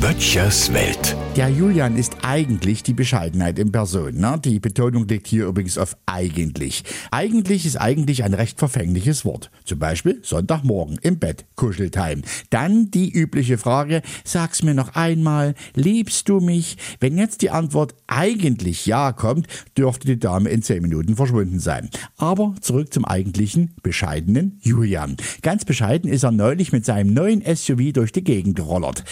[0.00, 1.16] Böttchers Welt.
[1.36, 4.16] Der Julian ist eigentlich die Bescheidenheit in Person.
[4.16, 4.40] Ne?
[4.44, 6.84] Die Betonung liegt hier übrigens auf eigentlich.
[7.10, 9.50] Eigentlich ist eigentlich ein recht verfängliches Wort.
[9.64, 12.22] Zum Beispiel Sonntagmorgen im Bett, Kuscheltime.
[12.50, 16.76] Dann die übliche Frage, sag's mir noch einmal, liebst du mich?
[16.98, 19.46] Wenn jetzt die Antwort eigentlich ja kommt,
[19.78, 21.90] dürfte die Dame in zehn Minuten verschwunden sein.
[22.16, 25.16] Aber zurück zum eigentlichen, bescheidenen Julian.
[25.42, 29.04] Ganz bescheiden ist er neulich mit seinem neuen SUV durch die Gegend gerollert.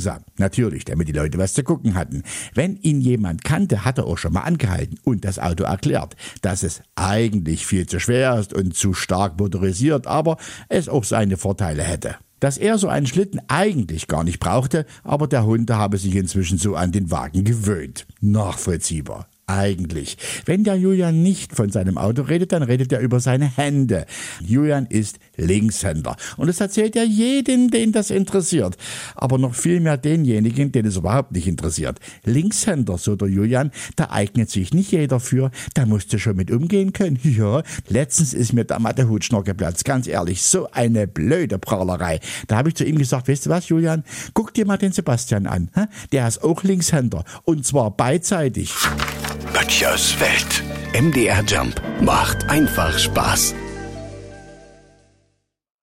[0.00, 2.22] Langsam, natürlich, damit die Leute was zu gucken hatten.
[2.54, 6.62] Wenn ihn jemand kannte, hat er auch schon mal angehalten und das Auto erklärt, dass
[6.62, 10.38] es eigentlich viel zu schwer ist und zu stark motorisiert, aber
[10.70, 15.26] es auch seine Vorteile hätte dass er so einen Schlitten eigentlich gar nicht brauchte, aber
[15.26, 18.06] der Hund habe sich inzwischen so an den Wagen gewöhnt.
[18.22, 20.16] Nachvollziehbar eigentlich.
[20.46, 24.06] Wenn der Julian nicht von seinem Auto redet, dann redet er über seine Hände.
[24.40, 26.16] Julian ist Linkshänder.
[26.36, 28.76] Und das erzählt er jedem, den das interessiert.
[29.14, 31.98] Aber noch viel mehr denjenigen, den es überhaupt nicht interessiert.
[32.24, 35.50] Linkshänder, so der Julian, da eignet sich nicht jeder für.
[35.74, 37.18] Da musst du schon mit umgehen können.
[37.22, 39.84] Ja, letztens ist mir der Mathehutschnor geplatzt.
[39.84, 42.20] Ganz ehrlich, so eine blöde Prahlerei.
[42.48, 44.04] Da habe ich zu ihm gesagt, weißt du was, Julian?
[44.34, 45.70] Guck dir mal den Sebastian an.
[46.12, 47.24] Der ist auch Linkshänder.
[47.44, 48.72] Und zwar beidseitig.
[49.60, 50.62] Böttchers Welt.
[50.94, 53.54] MDR Jump macht einfach Spaß.